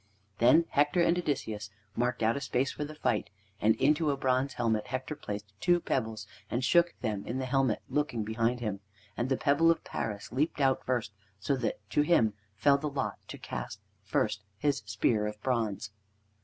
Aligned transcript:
Then 0.39 0.65
Hector 0.71 0.99
and 1.03 1.15
Odysseus 1.15 1.69
marked 1.95 2.23
out 2.23 2.35
a 2.35 2.41
space 2.41 2.71
for 2.71 2.83
the 2.83 2.95
fight, 2.95 3.29
and 3.59 3.75
into 3.75 4.09
a 4.09 4.17
bronze 4.17 4.53
helmet 4.55 4.87
Hector 4.87 5.15
placed 5.15 5.53
two 5.59 5.79
pebbles 5.79 6.25
and 6.49 6.65
shook 6.65 6.95
them 7.01 7.23
in 7.27 7.37
the 7.37 7.45
helmet, 7.45 7.83
looking 7.87 8.23
behind 8.23 8.61
him. 8.61 8.79
And 9.15 9.29
the 9.29 9.37
pebble 9.37 9.69
of 9.69 9.83
Paris 9.83 10.31
leapt 10.31 10.59
out 10.59 10.79
the 10.79 10.85
first, 10.85 11.13
so 11.39 11.55
that 11.57 11.87
to 11.91 12.01
him 12.01 12.33
fell 12.55 12.79
the 12.79 12.89
lot 12.89 13.19
to 13.27 13.37
cast 13.37 13.79
first 14.01 14.41
his 14.57 14.81
spear 14.87 15.27
of 15.27 15.39
bronze. 15.43 15.91